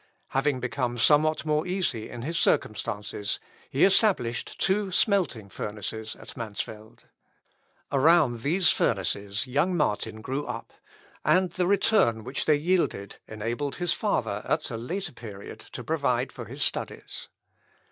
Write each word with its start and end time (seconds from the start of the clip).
Having 0.29 0.59
become 0.61 0.97
somewhat 0.97 1.45
more 1.45 1.67
easy 1.67 2.09
in 2.09 2.23
his 2.23 2.35
circumstances, 2.39 3.39
he 3.69 3.83
established 3.83 4.59
two 4.59 4.91
smelting 4.91 5.47
furnaces 5.47 6.15
at 6.15 6.35
Mansfeld. 6.35 7.05
Around 7.91 8.41
these 8.41 8.71
furnaces 8.71 9.45
young 9.45 9.77
Martin 9.77 10.21
grew 10.21 10.47
up; 10.47 10.73
and 11.23 11.51
the 11.51 11.67
return 11.67 12.23
which 12.23 12.45
they 12.45 12.57
yielded 12.57 13.19
enabled 13.27 13.75
his 13.75 13.93
father, 13.93 14.41
at 14.45 14.71
a 14.71 14.75
later 14.75 15.11
period, 15.13 15.59
to 15.73 15.83
provide 15.83 16.31
for 16.31 16.45
his 16.45 16.63
studies. 16.63 17.27